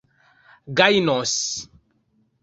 [0.77, 1.35] gajnos